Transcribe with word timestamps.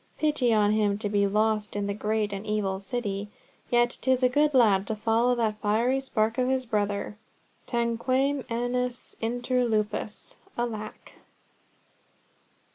Pity 0.17 0.51
on 0.51 0.71
him 0.71 0.97
to 0.97 1.09
be 1.09 1.27
lost 1.27 1.75
in 1.75 1.85
the 1.85 1.93
great 1.93 2.33
and 2.33 2.43
evil 2.43 2.79
City! 2.79 3.29
Yet 3.69 3.99
'tis 4.01 4.23
a 4.23 4.29
good 4.29 4.55
lad 4.55 4.87
to 4.87 4.95
follow 4.95 5.35
that 5.35 5.61
fiery 5.61 5.99
spark 5.99 6.37
his 6.37 6.65
brother. 6.65 7.19
Tanquam 7.67 8.43
agnus 8.49 9.15
inter 9.21 9.63
lupos. 9.63 10.37
Alack!" 10.57 11.11